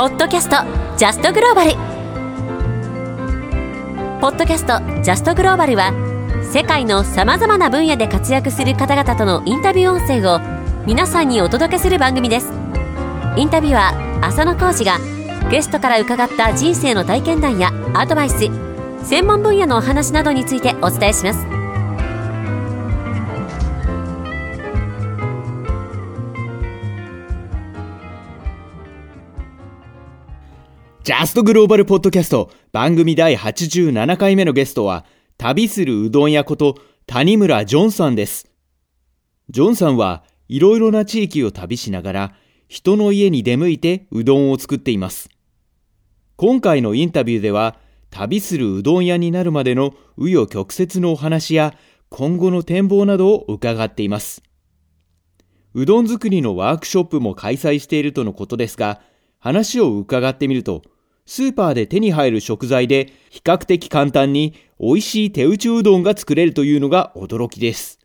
[0.00, 0.56] ポッドキャスト
[0.96, 1.72] ジャストグローバル。
[4.22, 5.92] ポッドキャストジャストグローバルは
[6.54, 10.40] 世界のさまざまな分野で活躍する方々とのインタビュー音声を
[10.86, 12.50] 皆さんにお届けする番組です。
[13.36, 14.98] インタビュアー浅野浩二が
[15.50, 18.38] ゲストから伺った人生の体験談やアドバイス
[19.04, 21.59] 専門分野のお話などについてお伝えします。
[31.02, 35.06] ジャストグローバルポッドキャスト番組第87回目のゲストは
[35.38, 36.76] 旅するうどん屋こと
[37.06, 38.50] 谷村ジョンさんです。
[39.48, 42.34] ジョンさんはいろいろな地域を旅しながら
[42.68, 45.30] 人の家に出向いてうどんを作っています。
[46.36, 47.76] 今回のインタビューでは
[48.10, 51.74] 旅するうどん屋になるまでの紆余曲折のお話や
[52.10, 54.42] 今後の展望などを伺っています。
[55.72, 59.00] うどん作りのワークショップも開催しているとのことですが、
[59.40, 60.82] 話を伺ってみると、
[61.26, 67.98] スーパーで手に入る食材で比較的簡単に美味しい手打ちうどんが作れるというのが驚きです。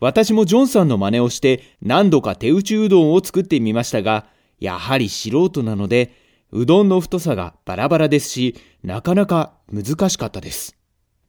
[0.00, 4.26] 私もジョンさんの真似をして何度か手打ちうどんを作ってみましたが、
[4.60, 6.12] やはり素人なので、
[6.50, 10.76] うどんの太さがバラバラですし、なかなか難しかったです。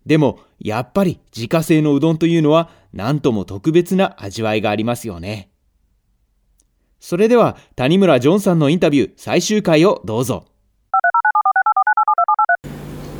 [0.06, 5.49] でも、やっぱり自家製のうどんというのは何とも特別な味わいがありますよね。
[7.00, 10.46] それでは谷村ジョンさんのインタビュー最終回をどうぞ。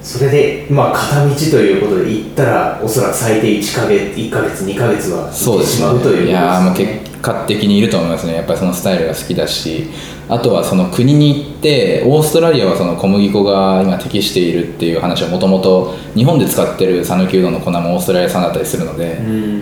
[0.02, 8.36] それで、まあ、片道ということで行ったらおそらく最低1か月1ヶ月2ヶ月は行ってしまうというね、いやもう結果的にいると思いますね。
[8.36, 9.88] やっぱりそのスタイルが好きだし
[10.30, 19.18] あとはその国に行ってオーストラリアはその小麦粉が今適しているっていう話はもともと日本で使ってる讃岐うどんの粉もオーストラリア産だったりするので、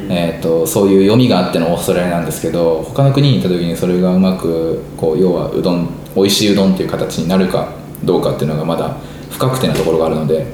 [0.09, 7.71] えーと、そういう読みがあってのオーストラリアなんですけど他の国に行った時にそれがうまくこう要はうどん美味しいうどんっていう形になるか
[8.03, 8.97] どうかっていうのがまだ
[9.31, 10.45] 不確定なところがあるので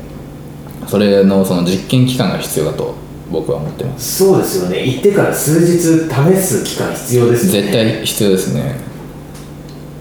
[0.88, 2.94] それのその実験期間が必要だと
[3.31, 4.24] 僕は思ってます。
[4.24, 4.85] そうですよね。
[4.85, 7.62] 行ってから数日試す期間必要ですよね。
[7.62, 8.93] 絶対必要ですね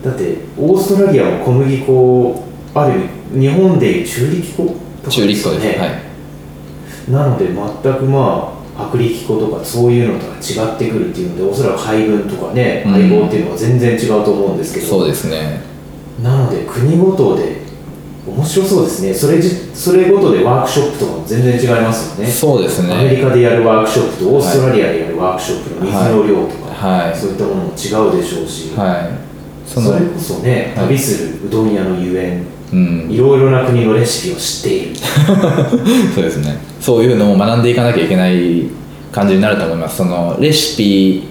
[0.02, 3.00] だってオーストラリアも小麦粉ある
[3.38, 7.10] 日本でいう中力粉とかね、中力粉ですはい。
[7.10, 12.92] なので全くまあ薄力粉とかそういうのとは違ってくるっていうのでおそらく配分とかね、うん。
[12.92, 14.86] 配合っていうのは全然違うと思うんですけど。
[14.86, 15.60] そうですね。
[16.22, 17.62] なので国ごとで
[18.26, 19.14] 面白そうですね。
[19.14, 22.30] それじそれごとでワークショップとかも全然違いますよね。
[22.30, 22.94] そうですね。
[22.94, 27.16] アメリカでやるワークショップとオーストラリアでやるワークショップの水の量とか、はい。
[27.16, 29.31] そういったものも違うでしょうし、はい
[29.80, 30.86] それこそね、はい。
[30.88, 33.10] 旅するうどん屋のゆえんうん。
[33.10, 34.96] いろいろな国のレシピを知っている。
[36.14, 36.58] そうですね。
[36.80, 38.66] そういうのを学んでいかなきゃいけない
[39.10, 39.96] 感じになると思います。
[39.96, 41.24] そのレシピ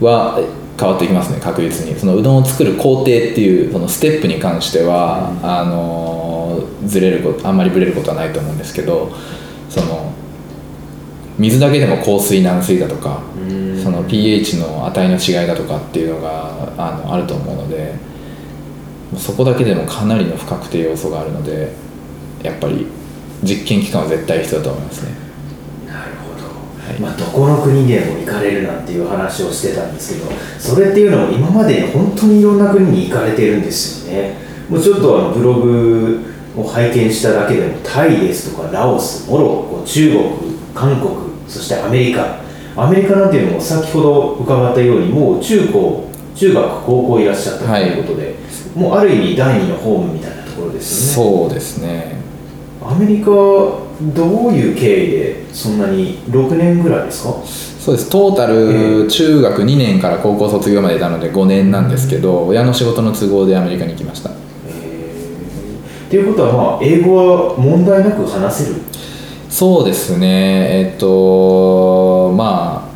[0.00, 0.40] は
[0.78, 1.98] 変わってきますね確実に。
[1.98, 9.10] そのうどんを作る工程っていうそのステップに関しては、あのずれることあんまりぶれることはないと思うんですけど
[9.68, 10.12] その
[11.38, 13.22] 水だけでも硬水軟水だとか
[13.82, 17.94] その pH の値の違いだとかっていうのがあのあると思うので
[19.16, 21.72] そこだけでもかなりの不確定要素があるので
[22.42, 22.86] やっぱり
[23.42, 25.12] 実験期間は絶対必要だと思いますね。
[25.86, 26.46] なるほど、
[26.88, 27.00] はい。
[27.00, 34.36] まあ、どこの国でも行かれるなんていう話をしてたんですけどそれっていうのも今までに本当にいろんな国に行かれてるんですよね。
[34.68, 36.20] もうちょっとあのブログ
[36.56, 42.42] を拝見しただけでもタイですとかラオスモロッコ中国韓国そしてアメリカ。
[42.76, 48.34] アメリカなんていうのも先ほど伺ったようにもう中高中学高校いらっしゃったということで、
[48.74, 51.30] もうある意味第二のホームみたいなところですよね。
[51.30, 52.16] そうですね。
[52.82, 53.80] アメリカど
[54.48, 57.34] ういう経緯でそんなに6年ぐらいですか？
[57.44, 58.10] そうです。
[58.10, 64.30] トータル中学2年から高校卒業までいたので5年なんですけど親の仕事の都合でアメリカに行きました。
[64.30, 64.32] っ
[66.10, 68.80] ていうことはまあ英語は問題なく話せる
[69.54, 70.26] そうですね。
[70.80, 72.90] えっとま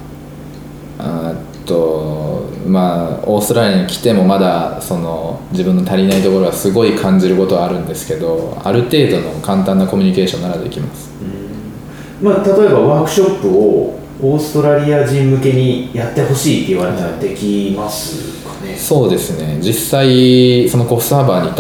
[0.98, 11.12] ああっとまあオーストラリアに来てもまだその自分の足りないところはすごい感じることはあるんですけどある程度の簡単なコミュニケーションならできます。
[12.20, 19.60] まあ、例えばワークショップをオーストラリア人向けにやってほしいって言われたらできますかね、そうですね。
[19.62, 21.52] 実際そのコフサーバーに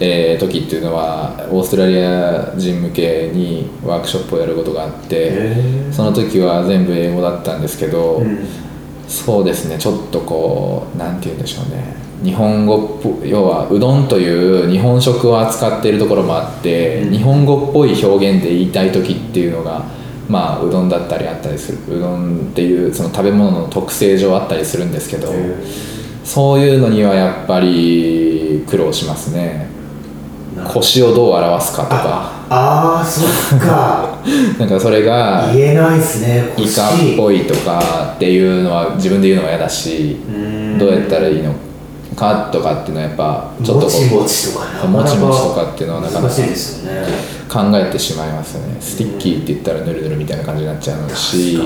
[0.00, 8.46] えー時っていうのはオーストラリア人向けにワークショップをやることがあってへその時は全部英語だったんですけど、うん。
[9.08, 11.96] そうですねちょっとこうなんて言うんでしょうね。
[12.22, 17.12] 日本語っぽ要はうどんという日本食を扱っているところもあって、うん。
[17.12, 19.84] 日本語っぽい表現で言いたい時っていうのが
[20.28, 25.56] まあうどんだったりあったりするうどんっていうその食べ物の特性上あったりするんですけどへ
[26.28, 29.66] そういうのにはやっぱり苦労しますね。
[30.54, 32.32] な腰をどう表すかとか。
[32.50, 34.18] ああそっか。
[34.60, 40.78] なんかそれが言えないですねイカっぽいとかっていうのは自分で言うのは嫌だしうん。
[40.78, 41.54] どうやったらいいの
[42.14, 48.76] かとかっていうのはやっぱちょっとこもちもちとかもちもちとかっていうのはなかなか考えてしまいますよね。
[48.80, 51.58] sticky って言ったらヌルヌルみたいな感じになっちゃうし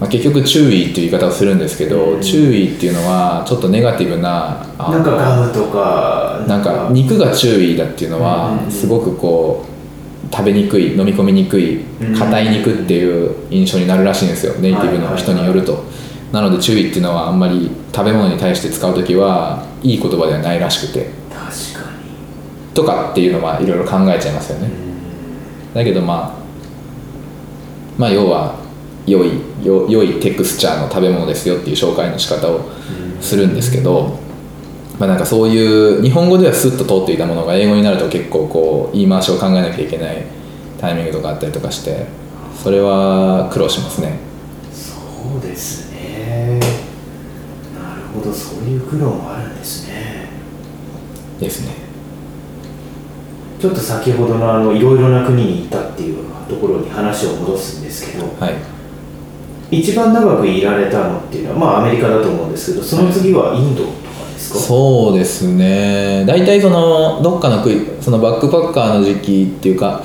[0.00, 2.20] まあ、結局注意っていう言い方をするんですけど、うん。
[2.22, 12.14] 注意っていうのはちょっとネガティブなあなんかガムとかなんか肉が注意だっていうのはうんすごくこう食べにくい飲み込みにくいうん。
[12.16, 15.82] 硬い肉っていう印象になるらしいんですよネイティブの人によると。
[16.32, 21.10] なので注意っていうのはあんまり食べ物に対して使う時はいい言葉ではないらしくて。
[21.30, 21.88] 確か
[22.74, 24.68] とかっていうのはいろいろ考えちゃいますよね。
[24.68, 24.72] に
[25.74, 26.38] だけどまあ
[27.98, 28.67] まあ要は
[29.10, 29.32] 良い
[29.62, 32.70] 良良いテクスチャーの食べ物ですよっていう紹介の仕方を
[33.20, 34.18] するんですけど、
[34.98, 40.24] まあ、なんかそういう日本語ではスッと通っていたものが英語になると結構こう言い回しを考えなきゃいけない
[40.80, 42.06] タイミングとかあったりとかして
[42.62, 44.18] それは苦労しますね。
[44.72, 46.60] そうですね。
[47.74, 50.28] なるほどそういう苦労もあるんですね。
[51.40, 51.88] ですね。
[53.60, 58.77] ちょっと先ほどのあのいろいろな国に行ったっていうところに話を戻すんですけどはい
[59.70, 63.98] 一番長くいられたのっていうのはまあアメリカだと思うんですけどその次はインドとか
[64.32, 66.24] ですか、そうですね。
[66.26, 70.02] 大体そのどっかの国そのバックパッカーの時期っていうか、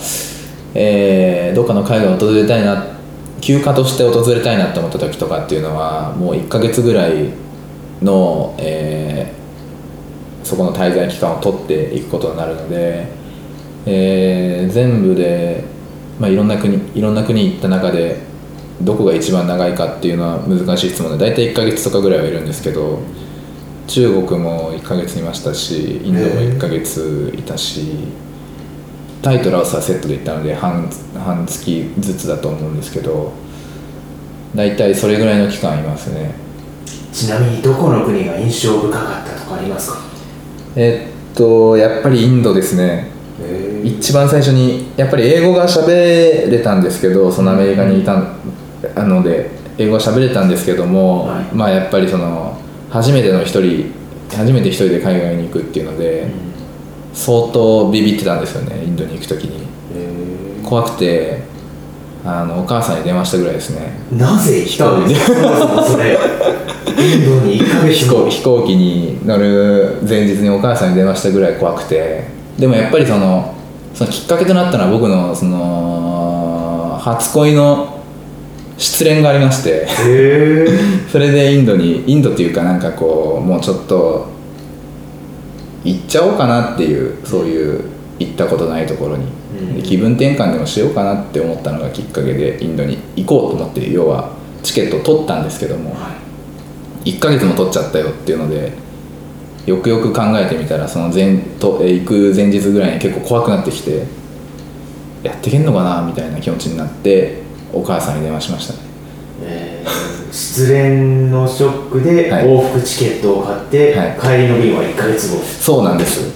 [0.73, 2.97] えーどっかの海外を訪れたいな
[3.39, 7.29] 休暇として訪れたいなって思った時とかっていうのはもう1ヶ月ぐらい
[8.01, 9.43] の、えー
[10.43, 13.07] そこの滞在期間を取っていくことになるので、
[13.85, 15.63] えー全部で、
[16.19, 18.32] まあ、いろんな国いろんな国行った中で
[18.81, 22.99] どこが一番長いかっていうのは難しい質問で大体1ヶ月とかぐらいはいるんですけど
[23.87, 28.07] 中国も1ヶ月いましたしインドも1ヶ月いたし
[29.21, 33.31] タイとラオスはセットで行ったので半半月ずつだと思うんですけど
[34.55, 36.35] 大体それぐらいの期間いますね。
[37.11, 39.99] ちなみにどこの国が印象深かったとかありますか？
[40.75, 43.07] えっとやっぱりインドですね。
[43.41, 48.15] へ一番最初にやっぱり英語が喋れたんですけどそのアメリカにいた
[48.95, 51.43] あので英語が喋れたんですけども、はい。
[51.53, 52.57] まあやっぱりその
[52.89, 53.91] 初めての一人
[54.29, 56.27] 初めて一人で海外に行くっていうので、
[57.13, 59.63] 相当ビビってたんですよねインドに行く時に。
[60.63, 61.41] 怖くて
[62.25, 63.93] あのお母さんに電話したぐらいですね。
[64.11, 65.15] なぜ行ったんで。
[65.15, 66.17] すかそれ。
[66.95, 72.23] インドに1ヶ月飛行飛行機に乗る前日にお母さんに電話したぐらい怖くて。
[72.57, 73.53] でもやっぱりその
[73.93, 77.92] そのきっかけとなったのは僕のその初恋の
[78.77, 79.87] 失恋がありまして。
[81.11, 84.27] それでインドにインドっていうかなんかこうもうちょっと
[85.83, 87.83] 行っちゃおうかなっていうそういう
[88.19, 89.25] 行ったことないところに、
[89.59, 89.75] うん。
[89.75, 94.31] で気分転換でもしようかなって思ったのがきっかけでインドに行こうと思って要は
[94.63, 95.95] チケットを取ったんですけども、
[97.05, 98.71] 1ヶ月も取っちゃったよっていうので
[99.65, 104.05] よくよく考えてみたらその前とえー行く前日ぐらいに結構怖くなってきて
[105.21, 107.42] やってけんのかなみたいな気持ちになって
[107.73, 108.79] お母さんに電話しましたね。
[109.43, 112.45] えー失恋のショックではい。
[112.45, 114.17] 往復チケットを買って、はい。
[114.19, 116.31] 帰りの便は1ヶ月後そうなんです。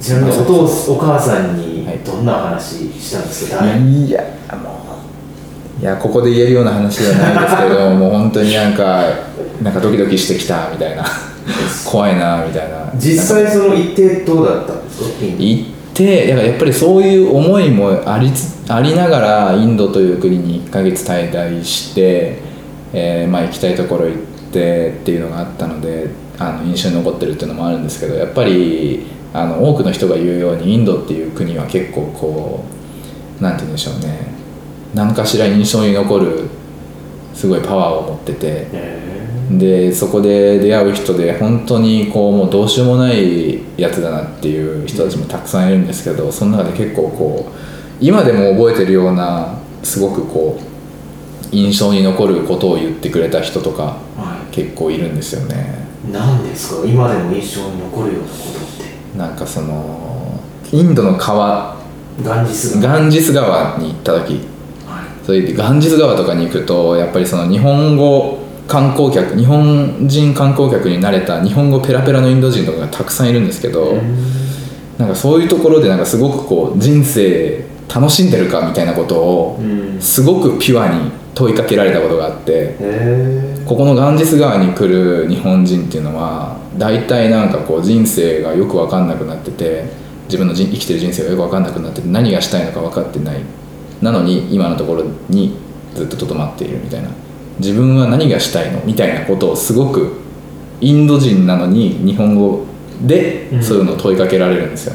[0.00, 4.22] ちなみにお父お母さんにはいどんな話したんですか、誰いや
[4.62, 4.80] も
[5.78, 9.04] ういやここで言えるような話じゃないんですけど もう本当になんか
[9.62, 11.04] なんかドキドキしてきたみたいな。
[11.84, 12.90] 怖いなみたいな。
[12.96, 15.08] 実際その行ってどうだったんですか？
[15.92, 22.38] インド行ってだからやっぱりそういう思いもありつありながらインドという国に1ヶ月滞在して、
[22.92, 24.16] えーまあ、行きたいところ行っ
[24.52, 26.08] てっていうのがあったので
[26.38, 32.64] あの印象に残ってるっていうのもあるんですけどやっぱりあの多くの人が言うようにインドっていう国は結構こ
[33.40, 34.32] うなんて言うんでしょうね
[34.94, 36.48] 何かしら印象に残る
[37.34, 39.21] すごいパワーを持ってて。
[39.54, 47.52] えでそこで出会う人で本当にこうもうどうしようもないやつだなっていう人たちもたくさんいるんですけどその中で結構こう
[48.00, 53.98] 今でも覚えてるようなすごくこう印象に残ることを言ってくれた人とか
[54.50, 55.86] 結構いるんですよね。
[56.08, 56.86] い、何ですか？
[56.86, 59.18] 今でも印象に残るようなことって。
[59.18, 60.40] なんかその
[60.72, 61.76] インドの川。
[62.24, 62.98] ガンジス川。
[63.00, 64.34] ガンジス川に行った時。
[64.86, 65.26] はい。
[65.26, 73.94] それでガンジス川とかに行くとやっぱりその日本語観光客日本人観光客に慣れた日本語ペラペラのインド人とかがたくさんいるんですけど、
[74.98, 79.82] なんかそういうところでなんかすごくこう人生楽しんでるかみたいなことをうん。
[80.00, 82.76] すごくピュアに問いかけられたことがあって
[83.64, 89.84] ここのガンジス川に来る日本人っていうのは大体なんかこう人生がよく分かんなくなってて
[90.24, 93.40] 自分の人生きてる人生がよく分かんなくなってて何がしたいのか分かってない。
[94.02, 95.56] なのに今のところに
[95.94, 97.10] ずっととどまっているみたいな
[97.58, 100.20] 自分は何がしたいのみたいなことをすごく
[100.80, 102.64] インド人なのに日本語
[103.02, 104.94] でそういうのを問いかけられるんですよ、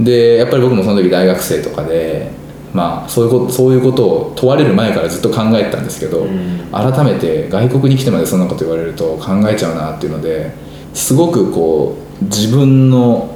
[0.00, 2.30] でやっぱり僕もその時大学生とかで
[2.72, 6.68] まあそういうことそういうことを問われる前からずっと考えてたんですけど、うん。
[6.70, 10.52] 改めて外国に来てまでそんなこと言われると考えちゃうなっていうので
[10.94, 13.34] すごくこう自分の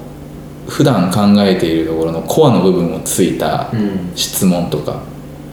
[0.68, 4.12] 普段考えているところのコアの部分をついたうん。
[4.14, 5.02] 質問とか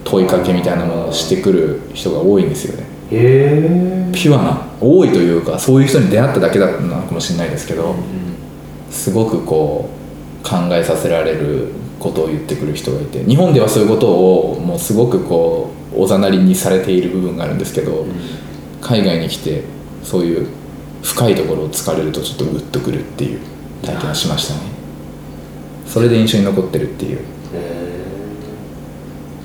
[0.04, 2.84] 問いかけみたいなものをしてくる人が多いんですよね。
[3.10, 7.94] へえピュアな多いというかそういう人に出会っただけだったのかもしれないですけど
[8.90, 9.88] すごくこ
[10.42, 18.06] う考えさせられることを言ってくる人がいて日本ではそういうことをもうすごくこうおざなりにされている部分があるんですけど
[18.80, 19.64] 海外に来て
[20.02, 20.48] そういう
[21.02, 23.40] 深いところを突かれるとちょっとグッとくるっていう
[23.82, 24.60] 体験をしましたね。
[25.86, 27.20] それで印象に残ってるっていう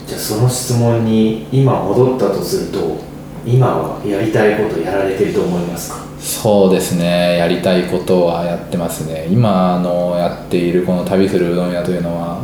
[0.08, 2.98] じゃあその質問に今戻ったとすると
[3.46, 6.06] 今はやりたいことやられてると思いますか？
[6.20, 7.38] そうですね。
[7.38, 9.28] やりたいことはやってますね。
[9.30, 12.44] 今のやっているこの旅するうどん屋というのは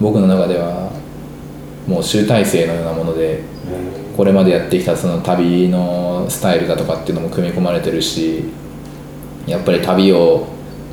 [0.00, 0.90] 僕の中では
[1.86, 3.42] もう集大成のようなもので
[4.16, 8.44] これまでやってきたその旅のスタイルだとかっていうのも組み込まれてるし
[9.46, 10.46] やっぱり旅を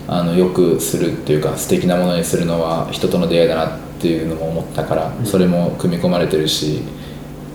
[0.07, 6.83] あのよくするっていうか素敵なものにするのは人との出会いだなっていうのも思ったからそれも組み込まれてるし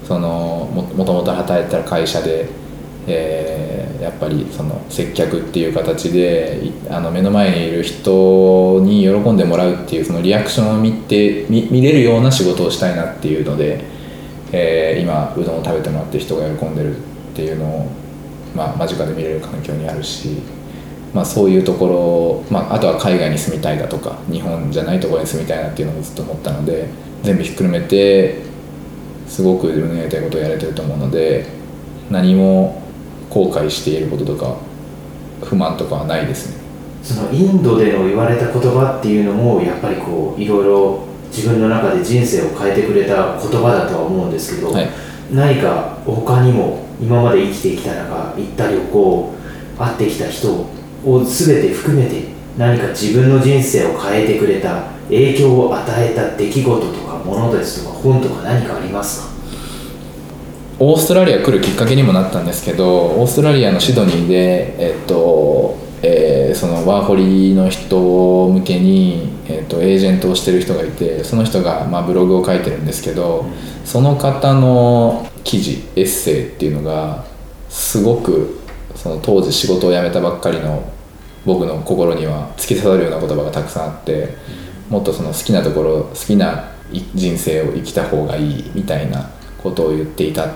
[0.05, 2.49] そのももともと働いてた会社で、
[3.07, 13.85] えーやっぱりその接客っていう形でいあの目の前にいる人に喜んでもらうっていうそのリアクションを見て見見れるような仕事をしたいなっていうので、
[14.51, 17.01] えー今うどんを食べてもらって人が喜んでるっ
[17.35, 17.87] ていうのを、
[18.57, 20.39] まあ、間近で見れる環境にあるし、
[21.15, 26.89] まあ、そういうところ、まあ、あとは海外に住みたいだとか日本じゃないところに住みたいなっていうのもずっと思ったので
[27.23, 28.41] 全部ひっくるめて
[29.27, 31.47] すごく自分のやりたいことをやれてると思うので
[32.11, 32.83] 何も
[33.31, 34.57] 後悔していることとか
[35.45, 36.63] 不満とかはないですね。
[37.03, 41.01] そのインドでの言われた言葉っていうのもやっぱりこういろいろ
[41.35, 44.89] 自分の中で人生を変えてくれた言葉だとは思うんですけど、はい。
[45.33, 49.35] 何か他にも今まで生きてきた中行った旅行
[49.79, 50.67] 会ってきた人
[51.05, 52.25] を全て含めて
[52.57, 59.33] 何か自分の人生を変えてくれた影響を与えた出来事とかものですとか本とか何かありますか？
[60.79, 73.47] オーストラリア来るきっかけにもなったんですけどオーストラリアのシドニーで、えっとえーそのワーホリの人向けに、えっと、エージェントをしてる人がいてその人が、まあ、ブログを書いてるんですけど
[73.87, 77.25] その方の記事エッセイっていうのが
[77.71, 78.61] すごく
[79.03, 80.89] その当時仕事を辞めたばっかりの
[81.45, 84.37] 僕の心には突き刺さるような言葉がたくさんあって
[84.89, 89.29] もっとその好きなところ好きない人生を生きた方がいいみたいな
[89.61, 90.47] ことを言っていた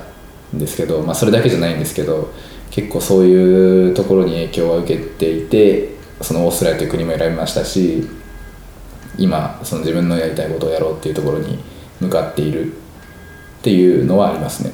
[0.54, 2.32] んですけど、まあ、それだけじゃないんですけど
[2.70, 8.06] 結構そういうところに影響は受けていてそのオーストラリアという国も選びましたし
[9.18, 11.58] 今その自分のやりたいことをやろうっていうところに
[12.00, 12.76] 向かっているっ
[13.62, 14.70] ていうのはありますね。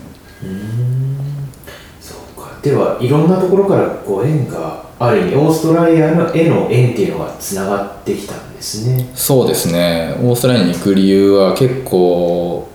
[2.62, 9.10] ではいろんなところからご縁がある意味オーストラリアのへの縁っていうのがつながってきたんですね。
[9.14, 10.14] そうですね。
[10.22, 12.68] オーストラリアに行く理由は結構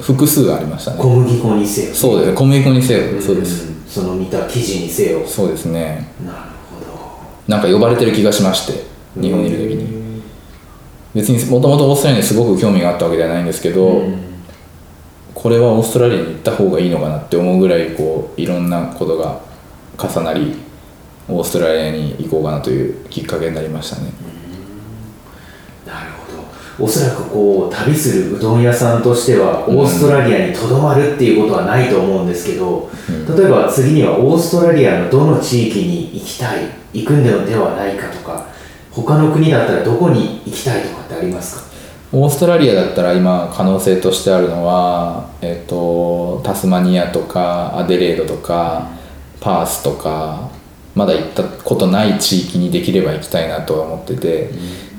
[0.00, 2.36] 複数ありました小ね麦粉にせよそうですね。
[2.36, 3.20] 小麦粉にせよ。
[3.20, 3.70] そうです。
[3.70, 5.26] んその見た記事にせよ。
[5.26, 6.08] そうですね。
[6.24, 6.38] なる
[6.70, 7.18] ほど。
[7.48, 8.84] なんか呼ばれてる気がしまして
[9.20, 10.22] 日本にいる時に。
[11.12, 14.33] 別にもともとオーストラリアにすごく興味があったわけではないんですけど、うん
[15.44, 19.42] これはオーストラリアに行った方がいいのかなって思うぐらいこういろんなことが
[19.98, 20.54] 重なり
[21.28, 24.10] オーストラリアに行こうかなというきっかけになりましたね。
[25.86, 26.32] なるほ
[26.78, 26.86] ど。
[26.86, 32.90] おそらくこう旅するうどん屋さんとしてはオーストラリアにとどまるっていうことはないと思うんですけど、
[33.36, 38.46] 例えば次にはオーストラリアのどの地域に行きたい行くんではないかとか
[38.90, 41.63] 他の国だったらどこに行きたいとかってありますか？
[42.16, 48.92] オーストラリアだったら今可能性としてあるのは、えっとタスマニアとかアデレードとか
[49.40, 50.48] パースとか
[50.94, 54.50] まだ行ったことない地域にできれば行きたいなとは思ってて、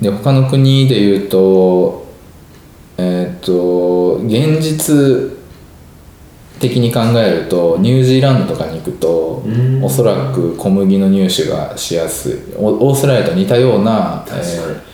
[0.01, 2.05] で他の国で言うと
[2.97, 5.33] えっと現実
[6.59, 9.83] 的に考えるとニュージーランドとかに行くとうん。
[9.83, 12.33] おそらく小麦の入手がしやすい。
[12.57, 14.43] オオーストラリアと似たような、確かに。
[14.43, 14.84] えー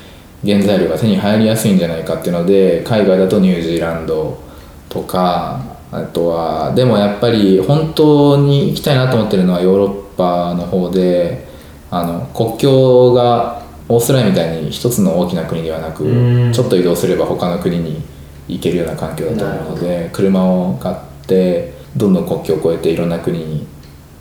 [0.43, 4.41] 原材料が手に入りやすいんじゃないかっていうので海外だとニュージーランド
[4.89, 11.47] とかあとはでもやっぱり本当に行きたいなと思ってるのはヨーロッパの方で
[11.89, 16.53] あの国境がオーストラリアみたいに一つの大きな国ではなくうん。
[16.53, 18.01] ちょっと移動すれば他の国に
[18.47, 20.95] 行けるような環境だと思うので車を買っ
[21.27, 23.67] てどんどん国境を越えていろんな国に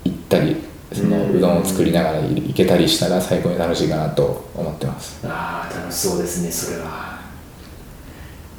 [0.03, 0.57] 行ったり
[0.93, 1.57] そのうどん。
[1.61, 5.19] を作りながら行けたりしたら最高に楽しいかなと思ってます。
[5.25, 7.19] ああ楽しそうですねそれは。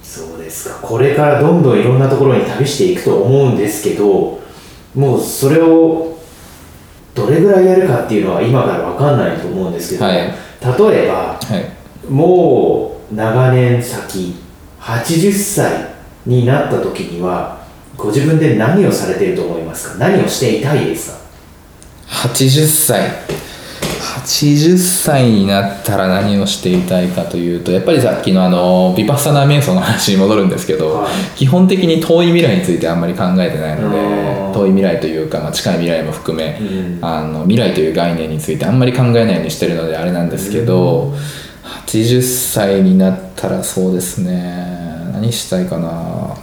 [0.02, 0.74] そうですか。
[0.80, 4.40] これからどんどんいろんなところに旅していくと思うんですけど
[4.94, 6.18] もうそれを
[7.14, 10.14] どれぐらいやるかっていうのは今から分かんないと思うんですけど、はい。
[10.16, 12.10] 例えばはい。
[12.10, 14.34] もう長年先
[14.80, 15.92] 80歳
[16.26, 17.62] になった時には
[17.96, 19.98] ご自分で何をされていると思いますか？
[19.98, 21.21] 何をしていたいですか？
[22.12, 23.10] 80歳。
[24.22, 31.12] 80歳になったら何をしていたいかというとやっぱりさっきのあのビパッサナー瞑想の話に戻るんですけど、はい。
[31.36, 37.04] 基本的に遠い未来についてあんまり考えてないので遠い未来というか、まあ、近い未来も含め、うん。
[37.04, 41.14] あの未来という概念についてあんまり考えないようにしてるのであれなんですけど、
[41.88, 45.10] 80歳になったらそうですね。
[45.12, 46.36] 何したいかな。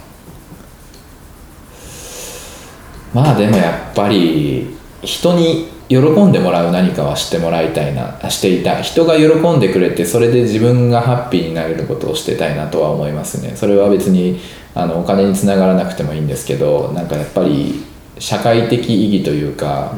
[3.14, 8.82] まあでもやっぱり人に喜んでもらう何かはしてもらいたいなしていたい。
[8.82, 13.56] 人が喜んでくれてそれで自分がハッピーになれることをしてたいなとは思いますね。
[13.56, 14.38] それは別に
[14.74, 17.84] あのお金につながらなくてもいいんですけどなんかやっぱり
[18.18, 19.94] 社会的意義というか、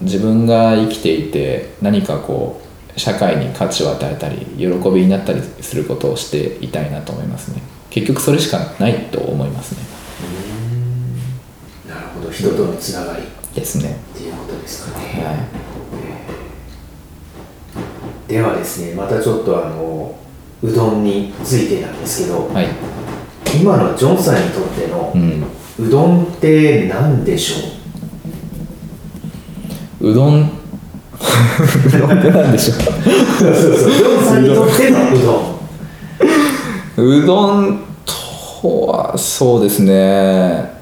[0.00, 2.62] 自分が生きていて何かこ
[2.96, 7.60] う社会に価値を与えたり喜びになったりすることをしていたいなと思いますね。
[7.90, 9.82] 結局それしかないと思いますね。
[11.86, 12.30] なるほど。
[12.30, 13.22] 人とのつながり。
[13.22, 13.96] っですね
[14.66, 15.46] ですかね、は
[18.26, 20.18] ではですねまたちょっとあの
[20.60, 22.66] うどんについてなんですけど、い、はい。
[23.60, 25.44] 今のジョンさんにとってのうん、
[25.78, 30.10] うどんって何でしょう？
[30.10, 30.40] うどん？
[30.40, 30.46] な
[32.48, 32.80] んでしょそ
[33.48, 33.92] うそうそう。
[33.92, 35.54] ジョンさんにとってのうどん。
[36.96, 38.12] ううどんと
[38.88, 40.74] はそうですね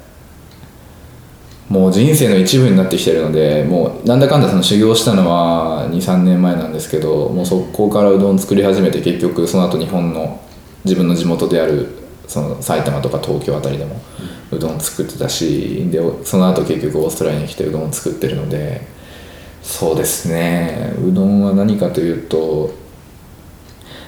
[1.74, 10.40] もう人生の一部になってきてるのでもうなんだかんだその修行したのは23年前なんですけどもうそこからうどん作り始めて結局その後日本の
[10.84, 11.88] 自分の地元である
[12.28, 14.00] その埼玉とか東京あたりでも
[14.52, 18.82] うどん作ってたしでその後結局オーストラリアに来てうどんを作ってるので
[19.64, 20.92] そうですね。
[21.02, 22.72] うどんは何かというと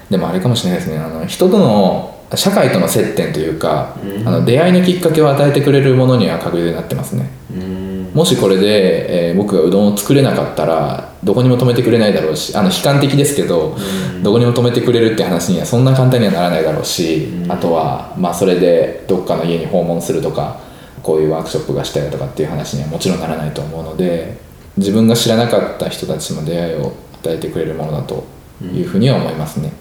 [0.08, 0.98] でもあれかもしれないですね。
[0.98, 4.26] あの人との社会との接点というか、うん。
[4.26, 7.30] あの出会いのきっかけを与えてくれるものには確実になってますね。
[7.52, 8.10] うん。
[8.14, 13.76] もしこれで、えー僕がうどんを作れなかったらどこにも止めてくれないだろうしあの悲観的ですけど、
[14.22, 17.52] どこにも止めてくれるって話にはそんな簡単にはならないだろうし、うん。
[17.52, 20.58] あとは、まあ、それでどっかの家に訪問するとか
[21.02, 24.38] こういうワークショップがしたいとかっていう話にはもちろんならないと思うので
[24.76, 28.24] 自分が知らなかった人たちの出会いを与えてくれるものだと
[28.62, 29.72] いうふうには思いますね。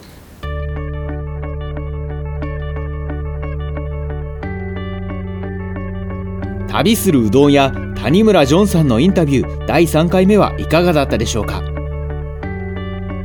[6.78, 11.64] 旅するうどん屋谷村ジョンさんのインタビュー第3回目はいかがだったでしょうか？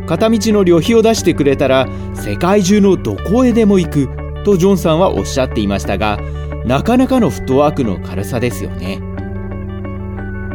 [0.06, 4.08] 片道の旅費を出してくれたら世界中のどこへでも行く
[4.44, 6.18] とジョンさんはおっしゃっていましたが
[6.64, 9.00] なかなかのフットワークの軽さですよね。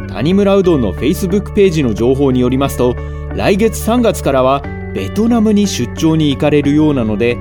[0.08, 2.94] 谷村うどんの Facebook ページの情報によりますと
[3.34, 4.62] 来月3月からは
[4.94, 7.36] ベトナムに出張に行かれるようなので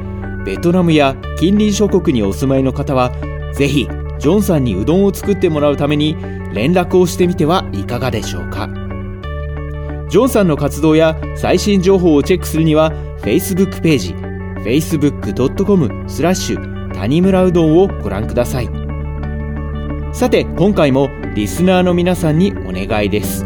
[0.45, 3.13] ベトナムや近隣諸国にお住まいの方は
[3.53, 3.87] ぜひ
[4.19, 6.15] ジョンさんにうどんを作ってもらうために
[6.53, 8.69] 連絡をしてみてはいかがでしょうか。
[10.09, 14.13] ジョンさんの活動や最新情報をチェックするには Facebook ページ
[14.63, 18.69] facebook.com スラッシュ谷村うどんをご覧ください。
[20.13, 23.45] さて今回もリスナーの皆さんにお願いです。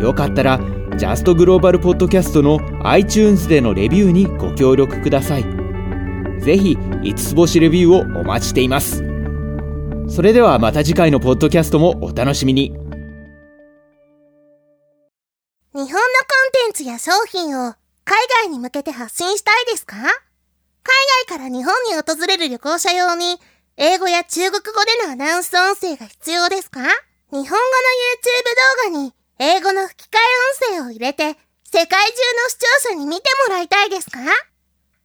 [0.00, 0.60] よかったら
[0.96, 5.44] ジャストグローバルポッドキャストの iTunes でのレビューにご協力ください。
[6.40, 9.03] ぜひ5つ星レビューをお待ちしています。
[10.08, 12.68] それではまた次回のポッドキャストもお楽しみに。
[12.68, 12.76] 日
[15.72, 15.92] 本のコン
[16.52, 19.96] テンツや商品を海外に向けて発信したいですか？
[19.96, 20.06] 海
[21.26, 23.40] 外から日本に訪れる旅行者用に
[23.76, 26.80] 英語や中国語でのアナウンス音声が必要ですか？
[26.80, 26.86] 日
[27.30, 27.56] 本語の
[28.86, 30.18] YouTube 動画に英語の吹き替
[30.70, 31.24] え音声を入れて
[31.64, 34.20] 世界中の視聴者に見てもらいたいですか？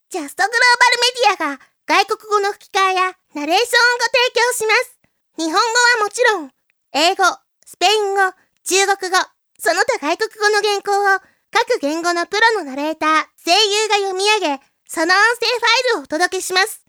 [0.09, 3.67] ジャストグローバルメディアが外国語の吹き替えやナレーションをご
[4.05, 4.97] 提供します。
[5.37, 5.61] 日本語は
[6.03, 6.51] もちろん、
[6.93, 7.23] 英語、
[7.63, 8.21] スペイン語、
[8.63, 9.17] 中国語、
[9.59, 11.19] その他外国語の原稿を
[11.51, 16.83] 各言語のプロのナレーター、声優が読み上げ、その音声ファイルをお届けします。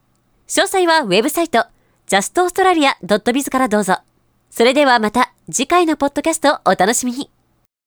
[0.68, 1.66] 細はウェブサイト、
[2.07, 4.03] ジャストオーストラリア .biz からどうぞ。
[4.51, 7.29] それではまた次回のポッドキャストをお楽しみに。